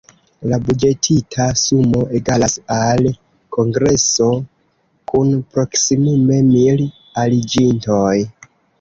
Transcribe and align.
La 0.51 0.57
buĝetita 0.69 1.45
sumo 1.63 2.01
egalas 2.21 2.57
al 2.77 3.11
kongreso 3.59 4.33
kun 5.13 5.33
proksimume 5.55 6.45
mil 6.53 6.87
aliĝintoj. 7.27 8.15